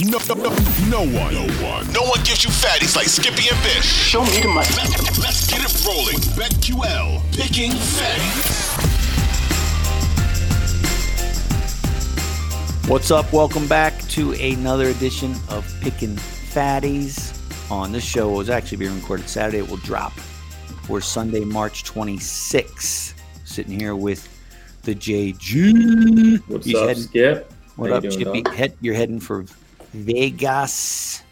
[0.00, 0.50] No, no, no,
[0.88, 3.84] no one, no one, no one gives you fatties like Skippy and Bish.
[3.84, 4.68] Show me the money.
[4.76, 6.18] Let's, let's get it rolling.
[6.38, 8.78] BetQL, picking fatties.
[12.88, 13.32] What's up?
[13.32, 17.34] Welcome back to another edition of Picking Fatties.
[17.72, 19.58] On this show, it was actually being recorded Saturday.
[19.58, 20.12] It will drop
[20.84, 23.14] for Sunday, March 26th.
[23.44, 24.28] Sitting here with
[24.84, 26.38] the JG.
[26.46, 27.52] What's He's up, heading- Skip?
[27.74, 28.56] What How up, you doing, Chippy?
[28.56, 29.44] Head, you're heading for
[29.98, 31.22] Vegas.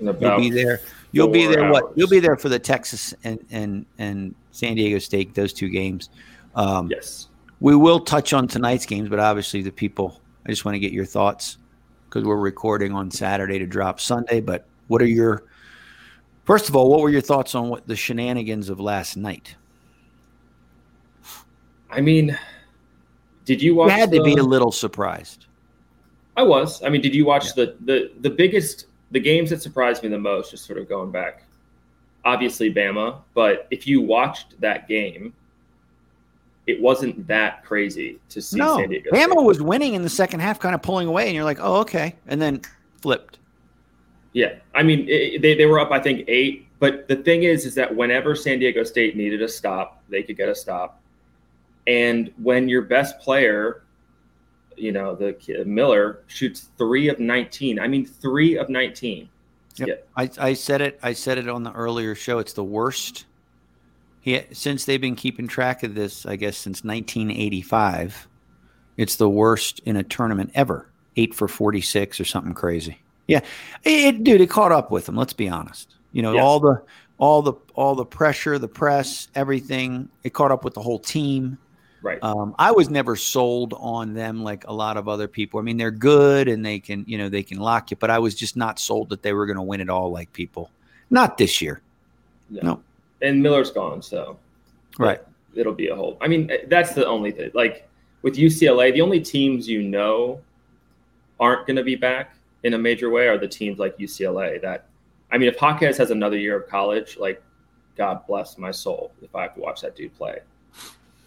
[0.00, 0.80] You'll be there.
[1.12, 1.70] You'll be there.
[1.70, 1.92] What?
[1.96, 5.34] You'll be there for the Texas and and and San Diego State.
[5.34, 6.10] Those two games.
[6.54, 7.28] Um, Yes.
[7.60, 10.20] We will touch on tonight's games, but obviously the people.
[10.44, 11.56] I just want to get your thoughts
[12.08, 14.40] because we're recording on Saturday to drop Sunday.
[14.40, 15.44] But what are your
[16.44, 16.90] first of all?
[16.90, 19.56] What were your thoughts on what the shenanigans of last night?
[21.90, 22.38] I mean,
[23.46, 23.90] did you You watch?
[23.92, 25.46] had to be a little surprised.
[26.36, 26.82] I was.
[26.82, 30.18] I mean, did you watch the the the biggest the games that surprised me the
[30.18, 30.50] most?
[30.50, 31.44] Just sort of going back.
[32.24, 35.32] Obviously, Bama, but if you watched that game,
[36.66, 39.10] it wasn't that crazy to see No, San Diego.
[39.12, 39.44] Bama State.
[39.44, 42.16] was winning in the second half, kind of pulling away, and you're like, oh, okay,
[42.26, 42.60] and then
[43.00, 43.38] flipped.
[44.32, 46.66] Yeah, I mean, it, they, they were up, I think, eight.
[46.78, 50.36] But the thing is, is that whenever San Diego State needed a stop, they could
[50.36, 51.00] get a stop.
[51.86, 53.84] And when your best player,
[54.76, 57.78] you know, the kid, Miller shoots three of nineteen.
[57.78, 59.28] I mean, three of nineteen.
[59.76, 60.08] Yep.
[60.16, 60.98] I, I said it.
[61.02, 62.38] I said it on the earlier show.
[62.38, 63.26] It's the worst.
[64.20, 68.28] He since they've been keeping track of this, I guess since 1985.
[68.96, 70.88] It's the worst in a tournament ever.
[71.16, 72.98] Eight for 46 or something crazy.
[73.28, 73.40] Yeah,
[73.84, 75.16] it, dude, it caught up with him.
[75.16, 75.94] Let's be honest.
[76.12, 76.42] You know, Yes.
[76.42, 76.82] all the
[77.18, 80.08] all the all the pressure, the press, everything.
[80.24, 81.58] It caught up with the whole team.
[82.06, 82.22] Right.
[82.22, 85.58] Um, I was never sold on them like a lot of other people.
[85.58, 88.20] I mean, they're good and they can, you know, they can lock you, but I
[88.20, 90.70] was just not sold that they were going to win it all like people.
[91.10, 91.80] Not this year.
[92.48, 92.62] Yeah.
[92.62, 92.82] No.
[93.22, 94.38] And Miller's gone, so
[95.00, 95.20] Right.
[95.56, 96.16] it'll be a whole.
[96.20, 97.50] I mean, that's the only thing.
[97.54, 97.88] Like
[98.22, 100.40] with UCLA, the only teams you know
[101.40, 104.62] aren't going to be back in a major way are the teams like UCLA.
[104.62, 104.86] That,
[105.32, 107.42] I mean, if Hawkes has another year of college, like,
[107.96, 110.38] God bless my soul if I have to watch that dude play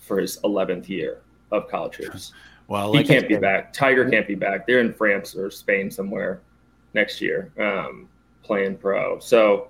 [0.09, 1.21] for his 11th year
[1.51, 2.33] of college hoops.
[2.69, 3.73] Well, he can't be back.
[3.73, 4.67] Tiger can't be back.
[4.67, 6.39] They're in France or Spain somewhere
[6.93, 8.07] next year um,
[8.43, 9.17] playing pro.
[9.17, 9.69] So,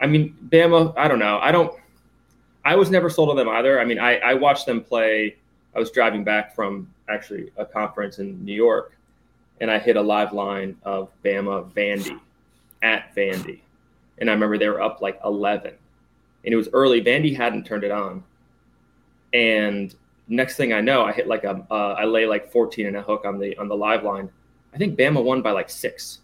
[0.00, 1.40] I mean, Bama, I don't know.
[1.40, 1.74] I don't.
[2.64, 3.80] I was never sold on them either.
[3.80, 5.34] I mean, I, I watched them play.
[5.74, 8.96] I was driving back from actually a conference in New York,
[9.60, 12.20] and I hit a live line of Bama Vandy
[12.82, 13.58] at Vandy,
[14.18, 15.74] and I remember they were up like eleven,
[16.44, 17.02] and it was early.
[17.02, 18.22] Vandy hadn't turned it on,
[19.32, 19.94] and
[20.28, 23.02] next thing I know, I hit like a uh, I lay like fourteen and a
[23.02, 24.30] hook on the on the live line.
[24.74, 26.20] I think Bama won by like six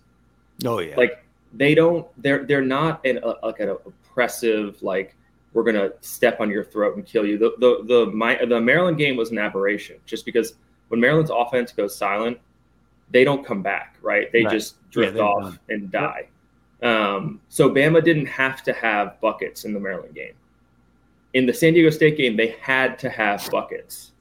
[0.64, 0.94] Oh yeah.
[0.96, 5.16] like they don't they're they're not an uh, like an oppressive like
[5.52, 8.98] we're gonna step on your throat and kill you the the the my the maryland
[8.98, 10.54] game was an aberration just because
[10.88, 12.38] when maryland's offense goes silent
[13.10, 14.52] they don't come back right they Right.
[14.52, 15.58] just drift they're off done.
[15.70, 16.28] and die
[16.82, 20.34] um, so bama didn't have to have buckets in the maryland game
[21.34, 24.12] in the san diego state game they had to have buckets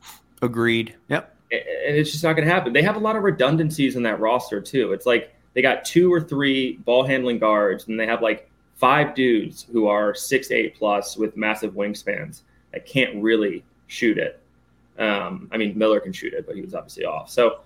[0.44, 0.94] Agreed.
[1.08, 1.36] Yep.
[1.52, 1.62] and
[1.96, 2.74] it's just not going to happen.
[2.74, 4.92] They have a lot of redundancies in that roster too.
[4.92, 9.16] It's like they got two or three ball handling guards, and they have like five
[9.16, 12.42] dudes who are six eight plus with massive wingspans
[12.74, 14.42] that can't really shoot it.
[15.00, 17.30] Um, I mean, Miller can shoot it, but he was obviously off.
[17.30, 17.62] So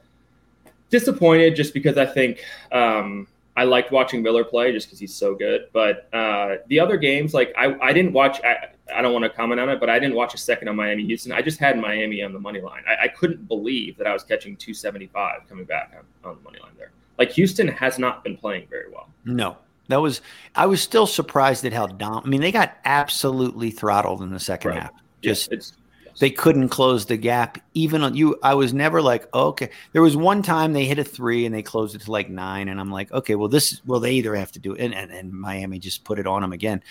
[0.92, 5.34] disappointed just because I think um, I liked watching Miller play just because he's so
[5.34, 5.70] good.
[5.74, 8.40] But uh, the other games, like I, I didn't watch.
[8.44, 10.76] I, I don't want to comment on it, but I didn't watch a second on
[10.76, 11.32] Miami Houston.
[11.32, 12.84] I just had Miami on the money line.
[12.88, 16.60] I, I couldn't believe that I was catching 275 coming back on, on the money
[16.62, 16.92] line there.
[17.18, 19.10] Like Houston has not been playing very well.
[19.26, 19.58] No.
[19.90, 20.22] That was
[20.56, 24.40] I was still surprised at how dom I mean, they got absolutely throttled in the
[24.40, 24.82] second Right.
[24.84, 24.92] half.
[25.22, 25.74] Just it's
[26.20, 27.58] They couldn't close the gap.
[27.74, 29.70] Even on you, I was never like, oh, okay.
[29.94, 32.70] There was one time they hit a three and they closed it to like nine,
[32.70, 35.12] and I'm like, okay, well, this, well, they either have to do it, and and,
[35.12, 36.82] and Miami just put it on them again.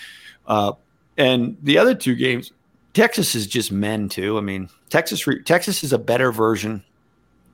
[0.47, 0.73] Uh,
[1.17, 2.51] and the other two games,
[2.93, 4.37] Texas is just men too.
[4.37, 6.83] I mean, Texas, Texas is a better version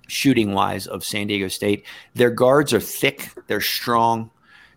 [0.07, 1.86] shooting wise of San Diego State.
[2.13, 4.30] Their guards are thick, they're strong.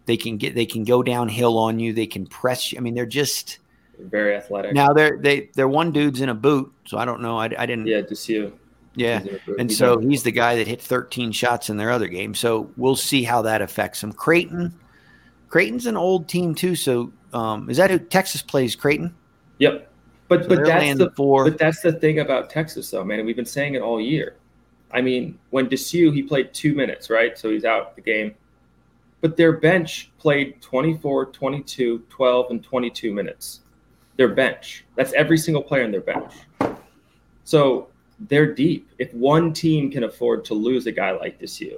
[0.06, 1.93] They can get they can go downhill on you.
[1.93, 2.79] They can press you.
[2.79, 3.59] I mean, they're just
[3.99, 4.73] very athletic.
[4.73, 7.39] Now they're they they're one dude's in a boot, so I don't know.
[7.39, 7.87] I, I didn't.
[7.87, 8.53] Yeah, Disu.
[8.94, 9.23] Yeah,
[9.59, 12.35] and he's so he's the guy that hit 13 shots in their other game.
[12.35, 14.12] So we'll see how that affects him.
[14.12, 14.75] Creighton,
[15.49, 16.75] Creighton's an old team too.
[16.75, 18.75] So um, is that who Texas plays?
[18.75, 19.15] Creighton.
[19.59, 19.91] Yep.
[20.29, 21.44] But so but that's the four.
[21.44, 23.25] but that's the thing about Texas though, man.
[23.27, 24.37] We've been saying it all year.
[24.91, 27.38] I mean, when Disu he played two minutes, right?
[27.38, 28.35] So he's out the game.
[29.21, 33.61] But their bench played 24, 22, 12, and 22 minutes.
[34.17, 34.85] Their bench.
[34.94, 36.32] That's every single player in their bench.
[37.44, 37.89] So
[38.29, 38.89] they're deep.
[38.99, 41.77] If one team can afford to lose a guy like Disu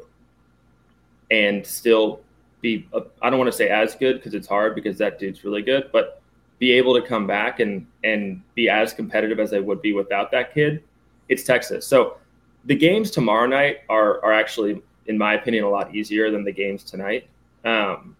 [1.30, 2.20] and still
[2.60, 2.88] be,
[3.22, 5.90] I don't want to say as good because it's hard because that dude's really good,
[5.92, 6.22] but
[6.58, 10.30] be able to come back and and be as competitive as they would be without
[10.32, 10.82] that kid,
[11.28, 11.86] it's Texas.
[11.86, 12.16] So
[12.64, 16.52] the games tomorrow night are are actually, in my opinion, a lot easier than the
[16.52, 17.28] games tonight.
[17.64, 18.16] Um,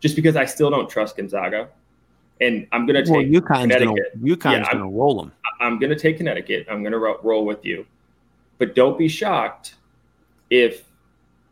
[0.00, 1.68] just because I still don't trust Gonzaga,
[2.40, 4.12] and I'm going to take well, UConn's Connecticut.
[4.14, 5.32] Gonna, UConn's yeah, going to roll them.
[5.60, 6.66] I'm going to take Connecticut.
[6.70, 7.86] I'm going to ro- roll with you,
[8.58, 9.74] but don't be shocked
[10.48, 10.84] if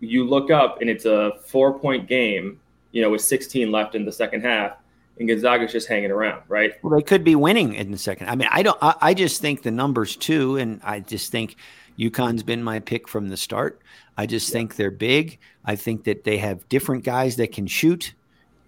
[0.00, 2.60] you look up and it's a four point game.
[2.92, 4.78] You know, with 16 left in the second half,
[5.18, 6.72] and Gonzaga's just hanging around, right?
[6.82, 8.28] Well, they could be winning in the second.
[8.28, 8.78] I mean, I don't.
[8.80, 11.56] I, I just think the numbers too, and I just think
[11.98, 13.80] UConn's been my pick from the start.
[14.16, 14.54] I just yeah.
[14.54, 15.38] think they're big.
[15.64, 18.14] I think that they have different guys that can shoot.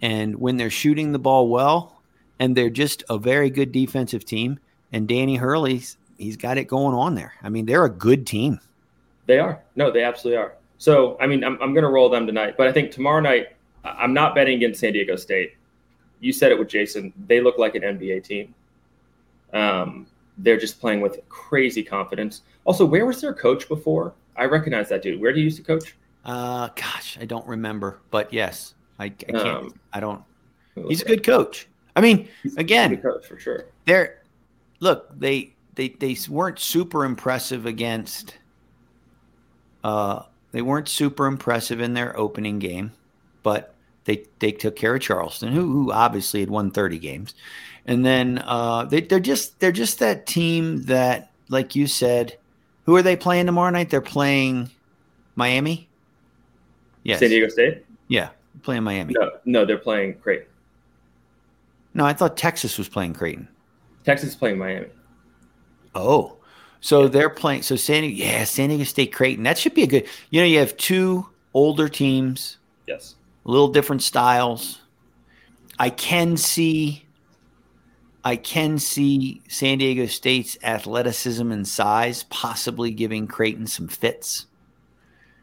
[0.01, 2.01] And when they're shooting the ball well,
[2.39, 4.59] and they're just a very good defensive team,
[4.91, 7.33] and Danny Hurley's he's got it going on there.
[7.41, 8.59] I mean, they're a good team.
[9.25, 9.61] They are.
[9.75, 10.53] No, they absolutely are.
[10.81, 13.49] So, I mean, I'm, I'm going to roll them tonight, but I think tomorrow night,
[13.83, 15.53] I'm not betting against San Diego State.
[16.21, 17.13] You said it with Jason.
[17.27, 18.55] They look like an NBA team.
[19.53, 20.07] Um,
[20.39, 22.41] they're just playing with crazy confidence.
[22.65, 24.15] Also, where was their coach before?
[24.35, 25.21] I recognize that dude.
[25.21, 25.95] Where did he used to coach?
[26.25, 29.37] Uh, gosh, I don't remember, but yes, I, I can't.
[29.37, 30.23] Um, I don't.
[30.87, 31.67] He's a good coach.
[31.95, 33.65] I mean, again, coach for sure.
[33.85, 34.23] They're
[34.79, 38.39] look they they they weren't super impressive against.
[39.83, 42.91] Uh, they weren't super impressive in their opening game,
[43.43, 43.73] but
[44.05, 47.33] they they took care of Charleston, who who obviously had won thirty games,
[47.85, 52.37] and then uh, they, they're just they're just that team that, like you said,
[52.85, 53.89] who are they playing tomorrow night?
[53.89, 54.69] They're playing
[55.35, 55.87] Miami.
[57.03, 57.19] Yes.
[57.19, 57.85] San Diego State.
[58.07, 58.29] Yeah,
[58.63, 59.13] playing Miami.
[59.17, 60.47] No, no, they're playing Creighton.
[61.93, 63.47] No, I thought Texas was playing Creighton.
[64.03, 64.87] Texas playing Miami.
[65.93, 66.37] Oh,
[66.81, 67.61] so they're playing.
[67.61, 69.43] So San Diego, yeah, San Diego State Creighton.
[69.43, 70.07] That should be a good.
[70.31, 72.57] You know, you have two older teams.
[72.87, 73.15] Yes.
[73.45, 74.81] A little different styles.
[75.79, 77.05] I can see
[78.23, 84.45] I can see San Diego State's athleticism and size possibly giving Creighton some fits.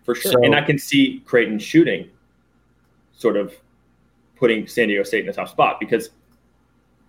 [0.05, 0.32] For sure.
[0.32, 2.08] So, and I can see Creighton shooting
[3.12, 3.52] sort of
[4.37, 6.11] putting San Diego State in a tough spot because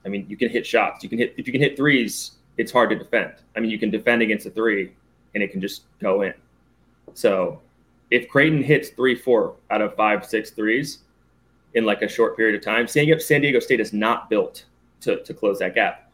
[0.06, 1.04] I mean you can hit shots.
[1.04, 3.34] You can hit if you can hit threes, it's hard to defend.
[3.56, 4.92] I mean you can defend against a three
[5.34, 6.34] and it can just go in.
[7.14, 7.62] So
[8.12, 11.00] if Creighton hits three, four out of five, six threes
[11.74, 14.66] in like a short period of time, San Diego, San Diego State is not built
[15.02, 16.12] to, to close that gap.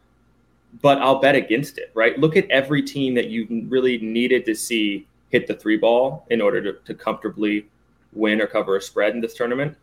[0.82, 2.18] But I'll bet against it, right?
[2.18, 6.40] Look at every team that you really needed to see hit the three ball in
[6.40, 7.66] order to, to comfortably
[8.12, 9.76] win or cover a spread in this tournament.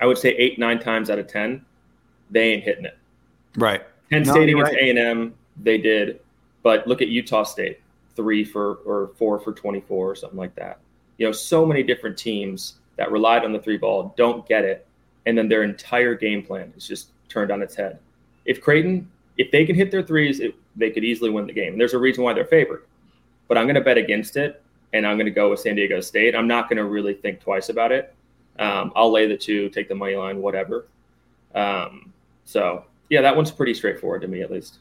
[0.00, 1.64] I would say eight, nine times out of 10,
[2.30, 2.98] they ain't hitting it.
[3.56, 3.82] Right.
[4.10, 4.96] Penn no, State against right.
[4.96, 6.20] A&M, they did.
[6.62, 7.80] But look at Utah State,
[8.14, 10.80] three for or four for 24 or something like that.
[11.18, 14.86] You know, so many different teams that relied on the three ball don't get it.
[15.26, 17.98] And then their entire game plan is just turned on its head
[18.46, 21.72] if Creighton, if they can hit their threes, it, they could easily win the game.
[21.72, 22.84] And there's a reason why they're favored.
[23.48, 26.00] But I'm going to bet against it, and I'm going to go with San Diego
[26.00, 26.34] State.
[26.34, 28.14] I'm not going to really think twice about it.
[28.58, 30.86] Um, I'll lay the two, take the money line, whatever.
[31.54, 32.12] Um,
[32.44, 34.78] so yeah, that one's pretty straightforward to me, at least.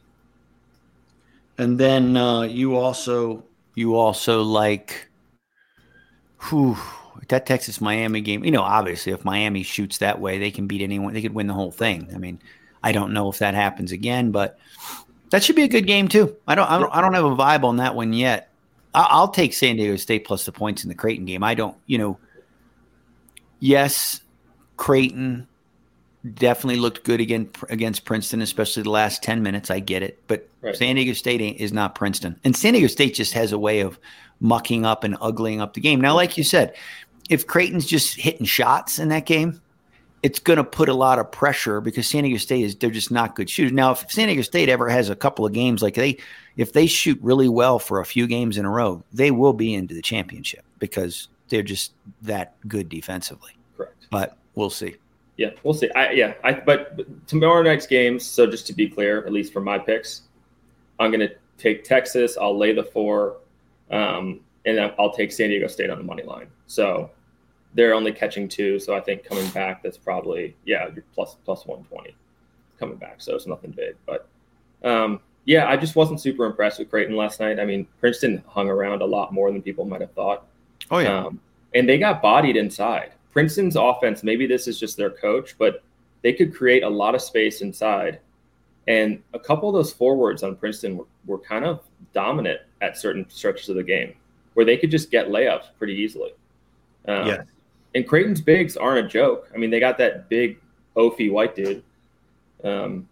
[1.58, 3.44] And then uh, you also
[3.76, 5.08] you also like,
[6.50, 6.78] whew,
[7.28, 8.44] that Texas Miami game.
[8.44, 11.14] You know, obviously, if Miami shoots that way, they can beat anyone.
[11.14, 12.10] They could win the whole thing.
[12.14, 12.40] I mean,
[12.84, 14.60] I don't know if that happens again, but
[15.32, 16.36] that should be a good game too.
[16.48, 18.52] I don't, I don't, I don't have a vibe on that one yet.
[18.94, 21.44] I, will take San Diego State plus the points in the Creighton game.
[21.44, 22.18] I don't, you know,
[23.60, 24.22] yes,
[24.78, 25.48] Creighton,
[26.34, 29.70] definitely looked good again against Princeton, especially the last 10 minutes.
[29.70, 30.22] I get it.
[30.28, 30.76] But right.
[30.76, 32.40] San Diego State is not Princeton.
[32.44, 34.00] And San Diego State just has a way of
[34.40, 36.02] mucking up and uglying up the game.
[36.02, 36.76] Now, like you said,
[37.30, 39.62] if Creighton's just hitting shots in that game,
[40.24, 43.12] it's going to put a lot of pressure because San Diego State is they're just
[43.12, 43.72] not good shooters.
[43.72, 46.18] Now, if San Diego State ever has a couple of games like they
[46.58, 49.74] if they shoot really well for a few games in a row, they will be
[49.74, 53.52] into the championship because they're just that good defensively.
[53.78, 54.08] Correct.
[54.10, 54.96] But we'll see.
[55.38, 55.90] Yeah, we'll see.
[55.92, 59.52] I yeah, I but, but tomorrow night's games, so just to be clear, at least
[59.52, 60.22] for my picks,
[61.00, 63.38] I'm going to take Texas, I'll lay the 4
[63.92, 66.48] um, and I'll take San Diego State on the money line.
[66.68, 67.12] So
[67.76, 68.80] they're only catching two.
[68.80, 72.16] So I think coming back, that's probably yeah, plus plus one twenty
[72.80, 73.16] coming back.
[73.22, 74.28] So it's nothing big, but
[74.84, 77.60] um, yeah, I just wasn't super impressed with Creighton last night.
[77.60, 80.46] I mean, Princeton hung around a lot more than people might have thought.
[80.90, 81.40] Oh yeah, um,
[81.74, 83.12] and they got bodied inside.
[83.36, 85.84] Princeton's offense, maybe this is just their coach, but
[86.24, 88.20] they could create a lot of space inside.
[88.88, 93.30] And a couple of those forwards on Princeton were, were kind of dominant at certain
[93.30, 94.16] stretches of the game
[94.56, 96.32] where they could just get layups pretty easily.
[97.08, 97.44] Um, yeah
[97.96, 99.50] and Creighton's bigs aren't a joke.
[99.56, 100.60] I mean, they got that big
[100.96, 101.82] Ophi white dude,
[102.64, 103.08] um,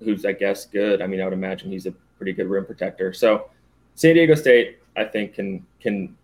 [0.00, 1.00] who's I guess good.
[1.00, 3.12] I mean, I would imagine he's a pretty good rim protector.
[3.12, 3.48] So
[3.94, 6.16] San Diego State, I think, can can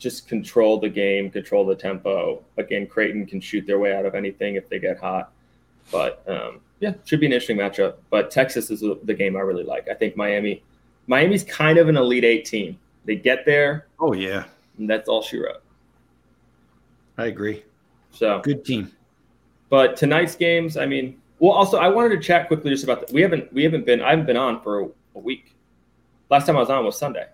[0.00, 2.42] just control the game, control the tempo.
[2.56, 5.30] Again, Creighton can shoot their way out of anything if they get hot.
[5.92, 7.96] But um, yeah, should be an interesting matchup.
[8.08, 9.88] But Texas is the game I really like.
[9.88, 10.62] I think Miami,
[11.06, 12.78] Miami's kind of an elite eight team.
[13.04, 13.86] They get there.
[14.00, 14.44] Oh yeah,
[14.78, 15.62] and that's all she wrote.
[17.18, 17.62] I agree.
[18.10, 18.90] So good team.
[19.68, 23.12] But tonight's games, I mean, well, also I wanted to chat quickly just about that.
[23.12, 25.54] We haven't we haven't been I haven't been on for a, a week.
[26.30, 27.26] Last time I was on was Sunday.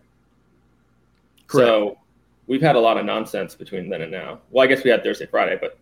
[1.46, 1.68] Correct.
[1.68, 1.99] So
[2.46, 4.40] we've had a lot of nonsense between then and now.
[4.50, 5.78] Well, I guess we had Thursday, Friday, but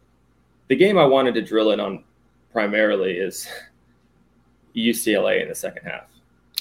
[0.69, 2.05] the game I wanted to drill in on
[2.53, 3.49] primarily is
[4.77, 6.05] UCLA in the second half.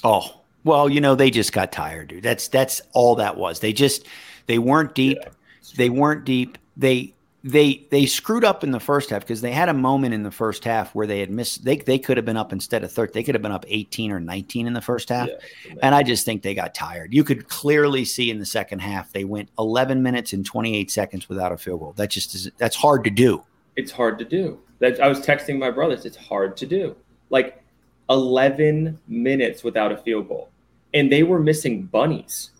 [0.02, 2.22] Oh, well, you know, they just got tired, dude.
[2.22, 3.60] That's that's all that was.
[3.60, 4.06] They just
[4.46, 5.18] they weren't deep.
[5.20, 5.30] Yeah,
[5.76, 6.58] they weren't deep.
[6.76, 7.13] They
[7.46, 10.30] they they screwed up in the first half because they had a moment in the
[10.30, 13.12] first half where they had missed they they could have been up instead of 30
[13.12, 15.28] they could have been up 18 or 19 in the first half.
[15.28, 17.12] Yeah, and i just think they got tired.
[17.12, 21.28] You could clearly see in the second half they went 11 minutes and 28 seconds
[21.28, 21.92] without a field goal.
[21.92, 23.44] That just is that's hard to do.
[23.76, 24.58] It's hard to do.
[24.78, 26.96] That i was texting my brothers it's hard to do.
[27.28, 27.62] Like
[28.08, 30.48] 11 minutes without a field goal.
[30.94, 32.52] And they were missing bunnies.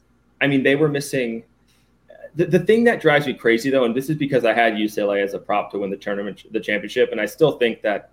[0.42, 1.42] I mean they were missing
[2.36, 5.22] the, the thing that drives me crazy though, and this is because I had UCLA
[5.22, 8.10] as a prop to win the tournament, the championship, and I still think that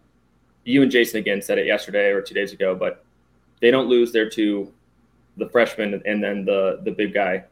[0.63, 3.03] you and Jason again said it yesterday or two days ago, but
[3.61, 4.71] they don't lose their two,
[5.37, 7.43] the freshman and then the the big guy.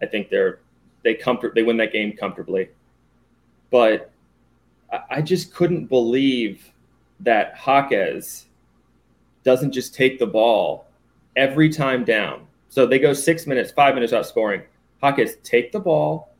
[0.00, 0.60] I think they're
[1.02, 2.70] they comfort they win that game comfortably,
[3.70, 4.10] but
[4.90, 6.72] I, I just couldn't believe
[7.20, 8.46] that Jaquez
[9.44, 10.86] doesn't just take the ball
[11.36, 12.46] every time down.
[12.68, 14.62] So they go six minutes, five minutes without scoring
[15.06, 16.34] Jaquez, take the ball,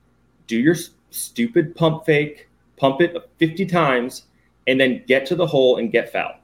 [0.46, 0.76] do your
[1.11, 4.26] stupid pump fake, pump it 50 times,
[4.66, 6.37] and then get to the hole and get fouled.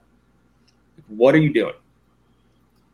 [1.09, 1.75] What are you doing?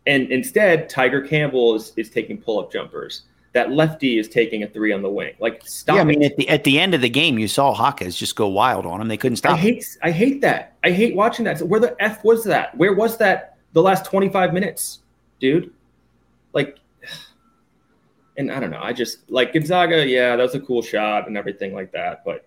[0.07, 3.23] And instead, Tiger Campbell is, is taking pull up jumpers.
[3.53, 5.35] That lefty is taking a three on the wing.
[5.39, 5.97] Like stop.
[5.97, 6.33] Yeah, I mean, it.
[6.33, 9.01] at the at the end of the game, you saw Jaquez just go wild on
[9.01, 9.09] him.
[9.09, 9.55] They couldn't stop.
[9.55, 10.01] I hate him.
[10.03, 10.77] I hate that.
[10.85, 11.59] I hate watching that.
[11.59, 12.77] So where the f was that?
[12.77, 13.57] Where was that?
[13.73, 15.01] The last twenty five minutes,
[15.41, 15.73] dude.
[16.53, 16.79] Like
[18.39, 18.81] and I don't know.
[18.81, 20.07] I just like Gonzaga.
[20.07, 22.25] Yeah, that was a cool shot and everything like that.
[22.25, 22.47] But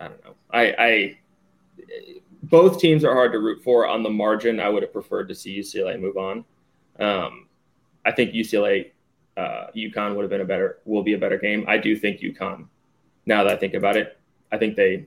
[0.00, 0.34] I don't know.
[0.50, 1.18] I, I
[2.42, 3.86] both teams are hard to root for.
[3.86, 6.44] On the margin, I would have preferred to see UCLA move on.
[6.98, 7.46] Um,
[8.06, 8.92] I think UCLA,
[9.36, 11.64] uh, UConn would have been a better, will be a better game.
[11.68, 12.66] I do think UConn.
[13.26, 14.18] Now that I think about it,
[14.50, 15.06] I think they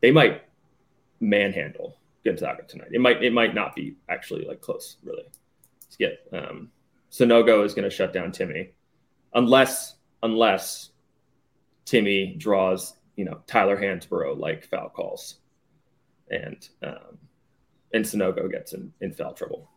[0.00, 0.44] they might
[1.20, 2.88] manhandle Gonzaga tonight.
[2.92, 5.24] It might it might not be actually like close really.
[5.98, 6.70] Get um,
[7.10, 8.70] Sanogo is going to shut down Timme
[9.34, 10.90] unless unless
[11.86, 15.36] Timme draws, you know, Tyler Hansbrough like foul calls,
[16.30, 17.18] and um,
[17.92, 19.68] and Sanogo gets in, in foul trouble.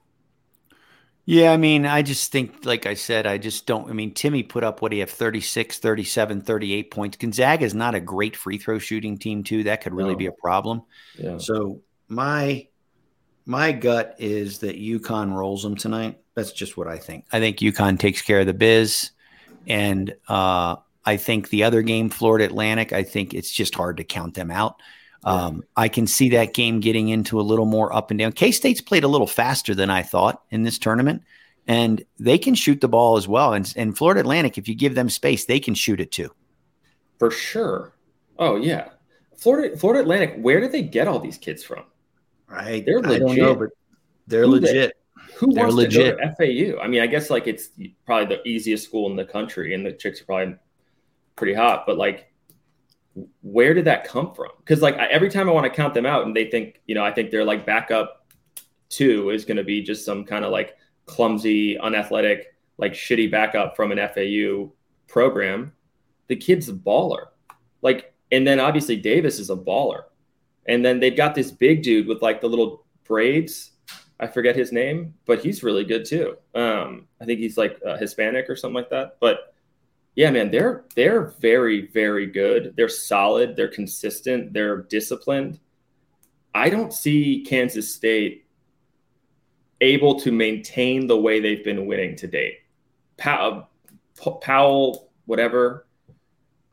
[1.25, 3.89] Yeah, I mean, I just think, like I said, I just don't.
[3.89, 7.17] I mean, Timme put up what he you have 36, 37, 38 points.
[7.17, 9.63] Gonzaga is not a great free throw shooting team, too.
[9.63, 10.17] That could really no.
[10.17, 10.81] be a problem.
[11.17, 11.38] Yeah.
[11.38, 12.67] So my
[13.45, 16.19] my gut is that UConn rolls them tonight.
[16.36, 17.25] That's just what I think.
[17.31, 19.12] I think UConn takes care of the biz.
[19.67, 24.03] And uh, I think the other game, Florida Atlantic, I think it's just hard to
[24.03, 24.75] count them out.
[25.25, 28.34] Um, I can see that game getting into a little more up and down.
[28.34, 31.24] K State's played a little faster than I thought in this tournament,
[31.65, 33.53] and they can shoot the ball as well.
[33.53, 36.29] And, and Florida Atlantic, if you give them space, they can shoot it too.
[37.20, 37.93] For sure.
[38.38, 38.89] Oh yeah,
[39.38, 40.36] Florida Florida Atlantic.
[40.39, 41.84] Where did they get all these kids from?
[42.50, 43.38] I, They're I don't legit.
[43.43, 43.70] know, but
[44.27, 44.98] they're Who they- legit.
[45.44, 46.18] Who They're wants legit.
[46.18, 46.82] to go to FAU?
[46.82, 47.70] I mean, I guess like it's
[48.06, 50.56] probably the easiest school in the country, and the chicks are probably
[51.36, 51.86] pretty hot.
[51.86, 52.32] But like,
[53.42, 54.52] where did that come from?
[54.60, 56.96] Because like I, every time I want to count them out, and they think you
[56.96, 58.26] know, I think they're like backup
[58.88, 63.76] two is going to be just some kind of like clumsy, unathletic, like shitty backup
[63.76, 64.72] from an FAU
[65.08, 65.74] program.
[66.28, 67.26] The kid's a baller,
[67.82, 70.04] like, and then obviously Davis is a baller,
[70.68, 73.72] and then they've got this big dude with like the little braids.
[74.24, 76.38] I forget his name, but he's really good too.
[76.56, 79.18] Um, I think he's like uh, Hispanic or something like that.
[79.20, 79.53] But
[80.15, 82.74] yeah, man, they're they're very very good.
[82.77, 83.58] They're solid.
[83.58, 84.53] They're consistent.
[84.53, 85.60] They're disciplined.
[86.56, 88.46] I don't see Kansas State
[89.82, 92.60] able to maintain the way they've been winning to date.
[93.18, 93.68] Pow-
[94.42, 95.86] Powell, whatever.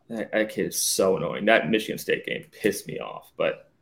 [0.09, 1.47] That, that kid is so annoying.
[1.47, 3.33] That Michigan State game pissed me off.
[3.37, 3.73] But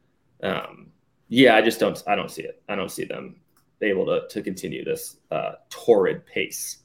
[0.42, 0.86] um,
[1.28, 2.02] yeah, I just don't.
[2.06, 2.62] I don't see it.
[2.66, 3.36] I don't see them
[3.82, 6.78] able to to continue this uh, torrid pace.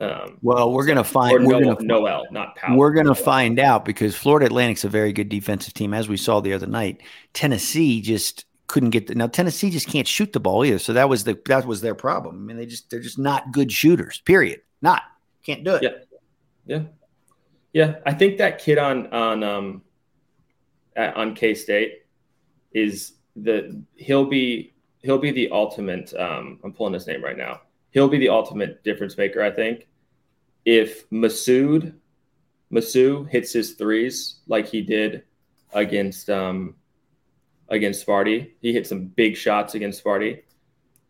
[0.00, 1.44] Um, Well, we're gonna find.
[1.44, 2.78] We're Nowell, gonna Nowell, not Powell.
[2.78, 6.16] We're going to find out because Florida Atlantic's a very good defensive team, as we
[6.16, 7.02] saw the other night.
[7.34, 9.26] Tennessee just couldn't get the, now.
[9.26, 12.36] Tennessee just can't shoot the ball either, so that was the that was their problem.
[12.36, 14.20] I mean, they just they're just not good shooters.
[14.24, 14.62] Period.
[14.80, 15.02] Not
[15.44, 15.82] can't do it.
[15.82, 15.90] Yeah.
[16.66, 16.82] Yeah,
[17.72, 17.94] yeah.
[18.06, 19.82] I think that kid on on um
[20.94, 22.04] at, on K State
[22.72, 26.12] is the he'll be he'll be the ultimate.
[26.14, 27.62] Um, I'm pulling his name right now.
[27.90, 29.42] He'll be the ultimate difference maker.
[29.42, 29.88] I think
[30.64, 31.94] if Massoud
[32.72, 35.24] Masu hits his threes like he did
[35.72, 36.74] against um
[37.68, 40.42] against Sparty, he hit some big shots against Sparty.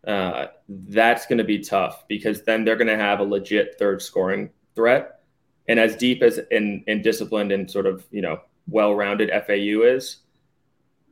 [0.07, 4.01] Uh, that's going to be tough because then they're going to have a legit third
[4.01, 5.21] scoring threat.
[5.69, 10.19] And as deep as and, and disciplined and sort of you know well-rounded FAU is,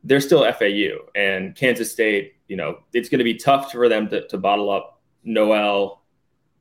[0.03, 1.05] they're still FAU.
[1.15, 4.69] And Kansas State, you know, it's going to be tough for them to, to bottle
[4.69, 6.03] up Nowell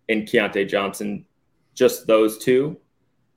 [0.09, 1.25] and Keyontae Johnson,
[1.75, 2.78] just those two.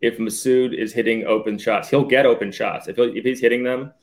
[0.02, 2.88] If Massoud is hitting open shots, he'll get open shots.
[2.88, 3.94] If, if he's hitting them,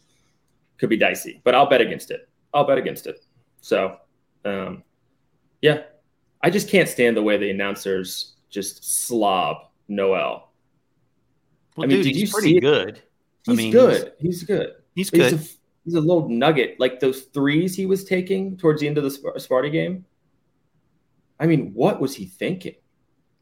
[0.79, 1.41] could be dicey.
[1.43, 2.29] But I'll bet against it.
[2.55, 3.25] I'll bet against it.
[3.61, 3.99] So,
[4.45, 4.85] um,
[5.61, 5.83] yeah,
[6.43, 9.57] I just can't stand the way the announcers just slob
[9.89, 10.51] Nowell.
[11.77, 13.03] Well, I mean, dude, did he's you pretty see good.
[13.47, 14.13] I He's mean, good.
[14.19, 14.73] He's, good.
[14.95, 15.35] He's, He's good.
[15.35, 15.43] a,
[15.89, 16.79] he's a little nugget.
[16.79, 20.05] Like those threes he was taking towards the end of the Sp- Sparty game.
[21.41, 22.75] I mean, what was he thinking?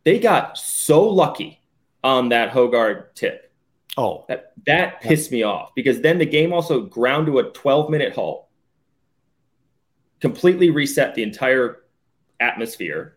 [0.04, 1.60] They got so lucky
[2.04, 3.52] on that Hoggard tip.
[3.96, 7.90] oh, That that pissed me off because then the game also ground to a 12
[7.90, 8.46] minute halt,
[10.20, 11.82] completely reset the entire
[12.38, 13.16] atmosphere,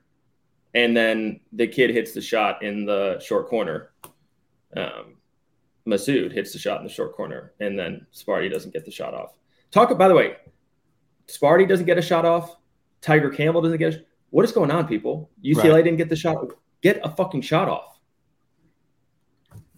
[0.74, 3.92] and then the kid hits the shot in the short corner.
[4.76, 5.18] Um,
[5.90, 9.14] Massoud hits the shot in the short corner, and then Sparty doesn't get the shot
[9.14, 9.34] off.
[9.72, 10.36] Talk by the way,
[11.28, 12.56] Sparty doesn't get a shot off.
[13.02, 13.94] Tiger Campbell doesn't get.
[13.94, 15.30] A, what is going on, people?
[15.44, 15.84] UCLA Right.
[15.84, 16.38] didn't get the shot.
[16.82, 18.00] Get a fucking shot off.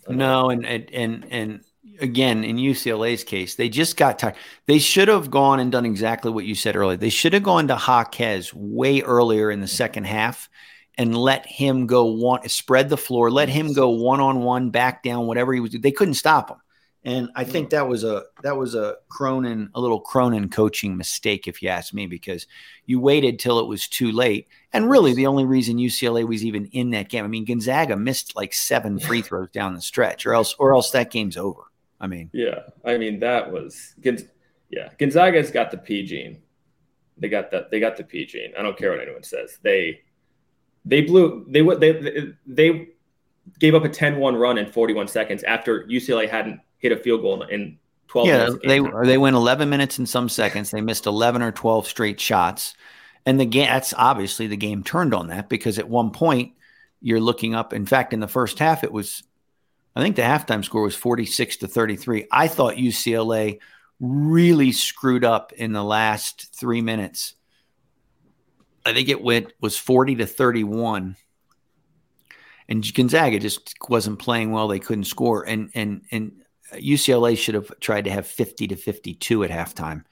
[0.07, 1.61] No, and and and and
[1.99, 4.35] again, in UCLA's case, they just got tired.
[4.65, 6.97] They should have gone and done exactly what you said earlier.
[6.97, 10.49] They should have gone to Jaquez way earlier in the second half
[11.01, 15.01] and let him go one spread the floor, let him go one on one, back
[15.01, 15.71] down, whatever he was.
[15.71, 16.57] They couldn't stop him.
[17.03, 21.47] And I think that was a that was a Cronin, a little Cronin coaching mistake,
[21.47, 22.45] if you ask me, because
[22.85, 24.47] you waited till it was too late.
[24.71, 28.35] And really, the only reason UCLA was even in that game, I mean, Gonzaga missed
[28.35, 31.63] like seven free throws down the stretch, or else, or else that game's over.
[31.99, 33.95] I mean, Yeah, I mean that was
[34.69, 34.89] yeah.
[34.99, 36.43] Gonzaga's got the P gene.
[37.17, 37.71] They got that.
[37.71, 38.53] They got the P gene.
[38.55, 39.57] I don't care what anyone says.
[39.63, 40.01] They
[40.85, 41.45] they blew.
[41.47, 42.89] They would they, they
[43.59, 47.43] gave up a 10-1 run in 41 seconds after UCLA hadn't hit a field goal
[47.43, 49.05] in 12 yeah, they time.
[49.05, 50.71] they went 11 minutes and some seconds.
[50.71, 52.75] They missed 11 or 12 straight shots,
[53.25, 53.67] and the game.
[53.67, 56.53] That's obviously the game turned on that because at one point
[57.01, 57.73] you're looking up.
[57.73, 59.23] In fact, in the first half, it was,
[59.95, 62.27] I think the halftime score was 46 to 33.
[62.31, 63.59] I thought UCLA
[64.01, 67.35] really screwed up in the last three minutes.
[68.85, 71.15] I think it went was 40 to 31.
[72.67, 74.67] And Gonzaga just wasn't playing well.
[74.67, 75.43] They couldn't score.
[75.43, 76.31] And and and
[76.73, 80.03] UCLA should have tried to have 50 to 52 at halftime.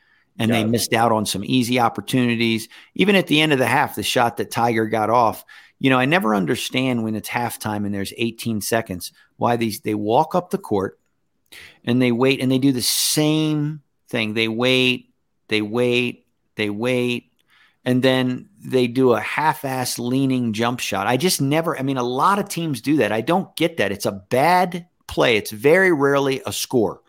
[0.41, 2.69] And they missed out on some easy opportunities.
[2.95, 5.43] Even at the end of the half, the shot that Tiger got off,
[5.79, 9.95] you know, I never understand when it's halftime and there's 18 seconds why these they
[9.95, 10.97] walk up the court
[11.84, 14.34] and they wait and they do the same thing.
[14.34, 15.13] They wait,
[15.47, 17.29] they wait, they wait,
[17.86, 21.08] and then they do a half-ass leaning jump shot.
[21.08, 23.12] I just never, I mean, a lot of teams do that.
[23.12, 23.92] I don't get that.
[23.92, 25.38] It's a bad play.
[25.38, 27.02] It's very rarely a score.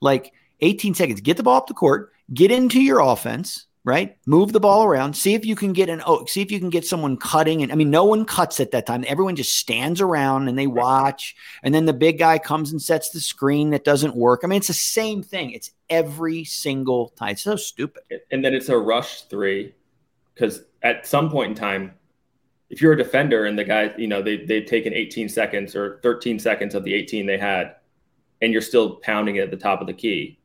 [0.00, 4.16] Like 18 seconds, get the ball up the court, get into your offense, right?
[4.26, 5.14] Move the ball around.
[5.14, 7.62] See if you can get an oh, see if you can get someone cutting.
[7.62, 9.04] And I mean, no one cuts at that time.
[9.06, 11.34] Everyone just stands around and they watch.
[11.62, 14.40] And then the big guy comes and sets the screen that doesn't work.
[14.44, 15.52] I mean, it's the same thing.
[15.52, 17.30] It's every single time.
[17.30, 18.02] It's so stupid.
[18.30, 19.74] And then it's a rush three
[20.34, 21.92] because at some point in time,
[22.68, 26.00] if you're a defender and the guy, you know, they they've taken 18 seconds or
[26.02, 27.76] 13 seconds of the 18 they had,
[28.40, 30.38] and you're still pounding it at the top of the key,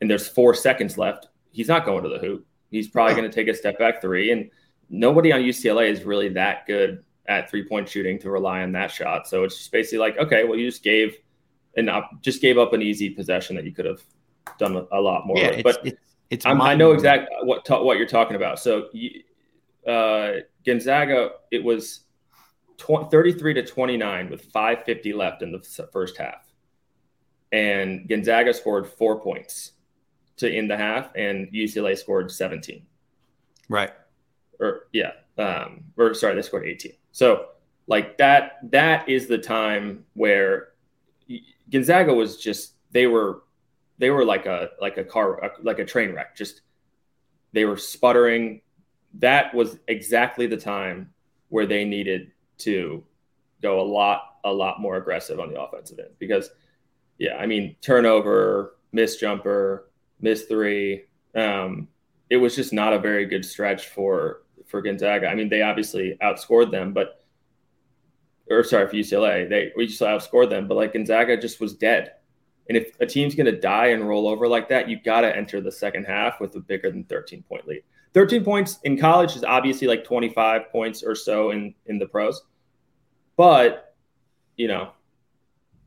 [0.00, 2.46] and there's four seconds left he's not going to the hoop.
[2.70, 4.32] He's probably going to take a step back three.
[4.32, 4.50] And
[4.88, 8.90] nobody on UCLA is really that good at three point shooting to rely on that
[8.90, 9.28] shot.
[9.28, 11.16] So it's just basically like, okay, well, you just gave
[11.76, 11.90] and
[12.20, 14.02] just gave up an easy possession that you could have
[14.58, 15.38] done a, lot more.
[15.38, 15.64] Yeah, with.
[15.64, 18.58] but it's, it's i know exactly what ta- what you're talking about.
[18.58, 18.88] So
[19.86, 20.32] uh,
[20.64, 22.04] Gonzaga, it was
[22.76, 26.46] tw- 33 to 29 with 5:50 left in the first half,
[27.52, 29.72] and Gonzaga scored four points
[30.36, 32.86] to end the half, and UCLA scored 17.
[33.68, 33.90] Right.
[34.58, 36.92] Or yeah, um, or sorry, they scored 18.
[37.12, 37.48] So
[37.86, 40.68] like that, that is the time where
[41.70, 43.42] Gonzaga was just they were
[44.00, 46.34] they were like a like a car like a train wreck.
[46.34, 46.62] Just
[47.52, 48.62] they were sputtering.
[49.14, 51.10] That was exactly the time
[51.50, 53.04] where they needed to
[53.62, 56.50] go a lot a lot more aggressive on the offensive end because
[57.18, 61.04] yeah, I mean turnover, miss jumper, missed three.
[61.34, 61.88] Um,
[62.30, 65.26] it was just not a very good stretch for for Gonzaga.
[65.26, 67.22] I mean, they obviously outscored them, but
[68.48, 72.12] or sorry for UCLA, they we just outscored them, but like Gonzaga just was dead.
[72.70, 75.36] And if a team's going to die and roll over like that, you've got to
[75.36, 77.82] enter the second half with a bigger than 13 point lead.
[78.14, 82.42] 13 points in college is obviously like 25 points or so in in the pros.
[83.36, 83.96] But,
[84.56, 84.92] you know,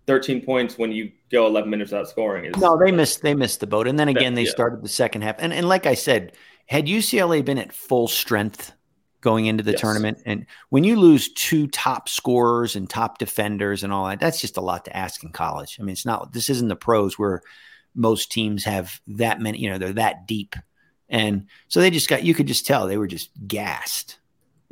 [0.07, 3.61] 13 points when you go 11 minutes without scoring is no they missed they missed
[3.61, 4.51] the boat and then again they yeah.
[4.51, 6.33] started the second half and and like i said
[6.65, 8.73] had ucla been at full strength
[9.23, 9.81] going into the yes.
[9.81, 14.41] tournament and when you lose two top scorers and top defenders and all that that's
[14.41, 17.17] just a lot to ask in college i mean it's not this isn't the pros
[17.17, 17.41] where
[17.95, 20.55] most teams have that many you know they're that deep
[21.09, 24.19] and so they just got you could just tell they were just gassed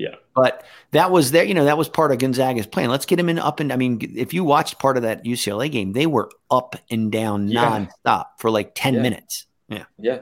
[0.01, 0.15] yeah.
[0.33, 2.89] But that was there, you know, that was part of Gonzaga's plan.
[2.89, 5.71] Let's get him in up and I mean, if you watched part of that UCLA
[5.71, 7.85] game, they were up and down yeah.
[8.03, 9.01] nonstop for like 10 yeah.
[9.01, 9.45] minutes.
[9.67, 9.83] Yeah.
[9.99, 10.19] Yeah.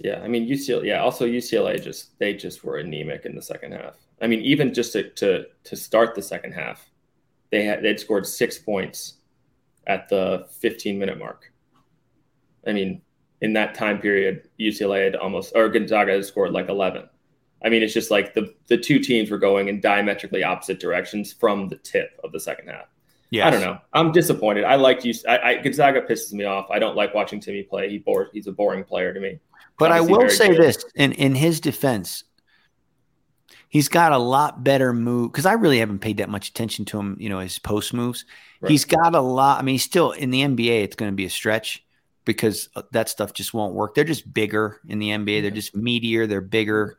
[0.00, 0.20] Yeah.
[0.22, 1.02] I mean, UCLA, yeah.
[1.02, 3.96] Also, UCLA just, they just were anemic in the second half.
[4.20, 6.88] I mean, even just to, to, to start the second half,
[7.50, 9.14] they had, they'd scored six points
[9.86, 11.52] at the 15 minute mark.
[12.66, 13.00] I mean,
[13.40, 17.08] in that time period, UCLA had almost, or Gonzaga had scored like 11.
[17.64, 21.32] I mean, it's just like the the two teams were going in diametrically opposite directions
[21.32, 22.86] from the tip of the second half.
[23.30, 23.78] Yeah, I don't know.
[23.92, 24.64] I'm disappointed.
[24.64, 25.12] I like you.
[25.28, 26.70] I, I, Gonzaga pisses me off.
[26.70, 27.90] I don't like watching Timme play.
[27.90, 28.28] He bores.
[28.32, 29.38] He's a boring player to me.
[29.78, 30.60] But I will say good.
[30.60, 32.24] this in in his defense,
[33.68, 36.98] he's got a lot better move because I really haven't paid that much attention to
[36.98, 37.16] him.
[37.20, 38.24] You know, his post moves.
[38.60, 38.72] Right.
[38.72, 39.60] He's got a lot.
[39.60, 40.82] I mean, he's still in the NBA.
[40.82, 41.84] It's going to be a stretch
[42.24, 43.94] because uh, that stuff just won't work.
[43.94, 45.42] They're just bigger in the NBA.
[45.42, 46.28] They're just meatier.
[46.28, 46.98] They're bigger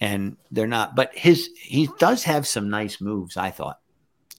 [0.00, 0.96] and they're not.
[0.96, 3.36] But his he does have some nice moves.
[3.36, 3.78] I thought.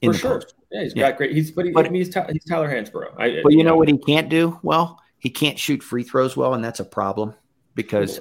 [0.03, 0.41] For sure.
[0.41, 0.55] Post.
[0.71, 1.09] Yeah, he's yeah.
[1.09, 1.31] got great.
[1.31, 3.13] He's but, he, but I mean, he's, he's Tyler Hansbrough.
[3.17, 5.01] I, but you know, know what he can't do well?
[5.19, 7.33] He can't shoot free throws well, and that's a problem
[7.77, 8.19] because.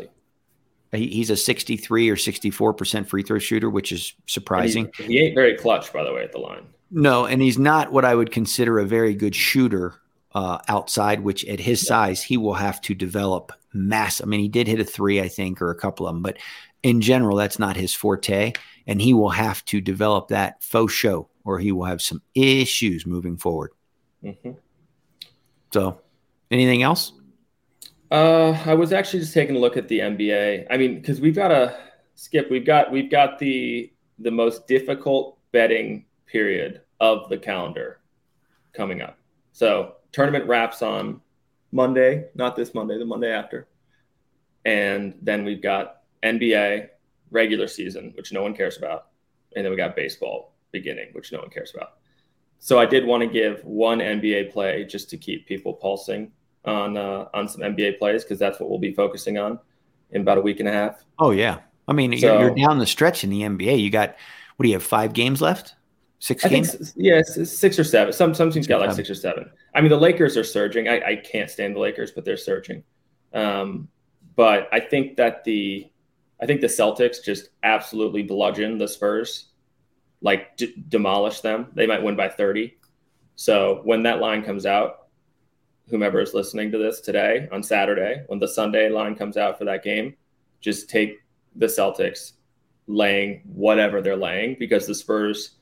[0.93, 4.91] he's a 63 or 64 percent free throw shooter, which is surprising.
[4.97, 6.63] He ain't very clutch, by the way, at the line.
[6.91, 9.95] No, and he's not what I would consider a very good shooter
[10.35, 11.21] uh, outside.
[11.21, 11.89] Which at his yeah.
[11.89, 14.23] size, he will have to develop mass.
[14.23, 16.39] I mean, he did hit a three, I think, or a couple of them, but
[16.83, 18.53] in general, that's not his forte.
[18.87, 23.07] And he will have to develop that faux show or he will have some issues
[23.07, 23.71] moving forward.
[24.23, 24.53] Mm-hmm.
[25.73, 26.01] So,
[26.51, 27.13] anything else?
[28.11, 30.67] Uh, I was actually just taking a look at the NBA.
[30.71, 31.77] I mean, because we've got a
[32.15, 32.51] skip.
[32.51, 38.01] We've got we've got the the most difficult betting period of the calendar
[38.73, 39.19] coming up.
[39.53, 41.21] So tournament wraps on
[41.73, 43.67] Monday, not this Monday, the Monday after,
[44.65, 46.89] and then we've got NBA
[47.31, 49.09] regular season, which no one cares about,
[49.57, 51.95] and then we got baseball beginning, which no one cares about.
[52.59, 56.31] So I did want to give one NBA play just to keep people pulsing
[56.67, 59.59] on uh, on some NBA plays because that's what we'll be focusing on
[60.11, 61.05] in about a week and a half.
[61.19, 63.81] Oh yeah, I mean so, you're, you're, down the stretch in the NBA.
[63.81, 64.17] You got
[64.57, 64.83] what do you have?
[64.83, 65.75] Five games left?
[66.19, 66.73] Six I games?
[66.73, 68.13] Think, yeah, six or seven.
[68.13, 69.51] Some some teams got like six or seven.
[69.75, 70.89] I mean the Lakers are surging.
[70.89, 72.83] I, I can't stand the Lakers, but they're surging.
[73.35, 73.89] Um,
[74.35, 75.91] but I think that the
[76.41, 79.51] I think the Celtics just absolutely bludgeon the Spurs,
[80.21, 81.69] like d- demolish them.
[81.75, 82.77] They might win by 30.
[83.37, 85.06] So when that line comes out,
[85.89, 89.65] whomever is listening to this today on Saturday, when the Sunday line comes out for
[89.65, 90.15] that game,
[90.61, 91.21] just take
[91.55, 92.33] the Celtics
[92.87, 95.57] laying whatever they're laying because the Spurs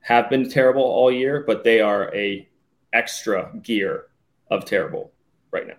[0.00, 2.48] have been terrible all year, but they are a
[2.92, 4.06] extra gear
[4.50, 5.12] of terrible
[5.50, 5.74] right now.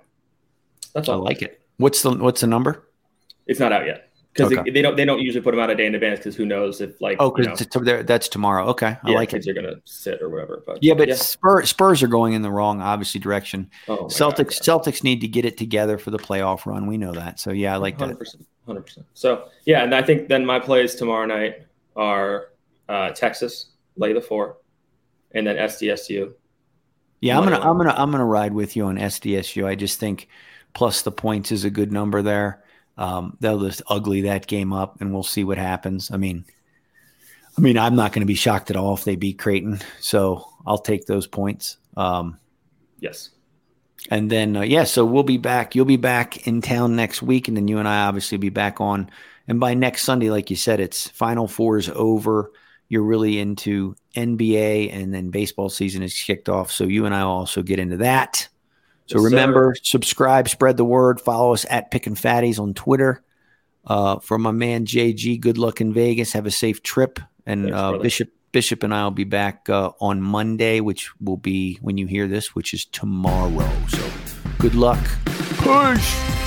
[0.94, 1.22] That's all.
[1.22, 1.62] I like it.
[1.78, 2.88] What's the what's the number?
[3.48, 4.09] It's not out yet
[4.40, 4.64] because okay.
[4.64, 6.46] they, they, don't they don't usually put them out a day in advance because who
[6.46, 8.66] knows if like oh because you know, that's tomorrow.
[8.68, 9.46] Okay, I yeah, like it.
[9.46, 10.64] You're gonna sit or whatever.
[10.66, 11.16] But yeah, but yeah.
[11.16, 13.70] Spurs, Spurs are going in the wrong obviously direction.
[13.88, 16.88] Oh Celtics God, Celtics need to get it together for the playoff run.
[16.88, 17.40] We know that.
[17.40, 18.46] So yeah, I like 100%, that.
[18.66, 19.06] Hundred percent.
[19.14, 22.50] So yeah, and I think then my plays tomorrow night are
[22.88, 24.58] uh, Texas lay the four,
[25.32, 26.34] and then SDSU.
[27.22, 29.66] Yeah, I'm gonna I'm gonna I'm gonna ride with you on SDSU.
[29.66, 30.30] I just think
[30.74, 32.64] plus the points is a good number there.
[33.00, 36.12] Um, they'll just ugly that game up, and we'll see what happens.
[36.12, 36.44] I mean,
[37.58, 39.80] I mean, I'm not going to be shocked at all if they beat Creighton.
[40.02, 41.78] So I'll take those points.
[41.96, 42.38] Um,
[43.00, 43.30] yes.
[44.12, 45.76] And then, uh, yeah, so we'll be back.
[45.76, 48.82] You'll be back in town next week, and then you and I obviously be back
[48.82, 49.10] on.
[49.48, 52.52] And by next Sunday, like you said, it's Final Four is over.
[52.90, 56.70] You're really into NBA, and then baseball season is kicked off.
[56.70, 58.50] So you and I will also get into that.
[59.10, 59.82] So yes, remember, sir.
[59.84, 63.24] subscribe, spread the word, follow us at Pickin' Fatties on Twitter.
[63.86, 66.34] Uh, for my man JG, good luck in Vegas.
[66.34, 67.20] Have a safe trip.
[67.46, 71.38] And Thanks, uh, Bishop Bishop and I will be back uh, on Monday, which will
[71.38, 73.72] be when you hear this, which is tomorrow.
[73.88, 74.10] So
[74.60, 75.00] good luck.
[75.26, 76.39] Push.